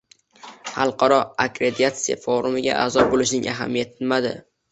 Xalqaro 0.75 1.17
akkreditatsiya 1.43 2.17
forumiga 2.23 2.77
a’zo 2.87 3.05
bo‘lishning 3.13 3.45
ahamiyati 3.53 4.03
nimada? 4.05 4.35